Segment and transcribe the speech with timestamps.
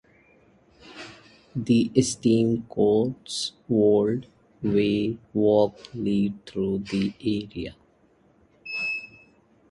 [1.55, 4.25] The esteemed Cotswold
[4.63, 7.75] Way walk leads through the area.